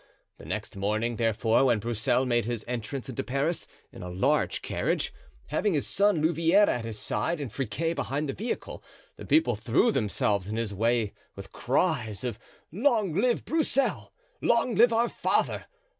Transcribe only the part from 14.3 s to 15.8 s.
"Long live our father!"